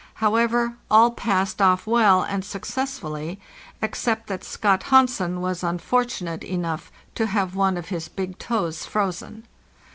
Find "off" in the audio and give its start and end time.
1.61-1.85